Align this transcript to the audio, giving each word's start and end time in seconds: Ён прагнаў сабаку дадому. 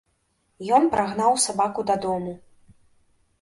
Ён 0.77 0.87
прагнаў 0.95 1.37
сабаку 1.43 1.85
дадому. 1.93 2.33